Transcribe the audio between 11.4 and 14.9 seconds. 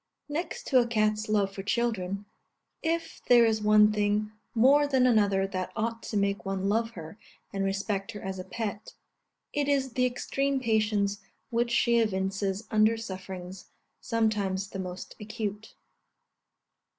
which she evinces under sufferings, sometimes the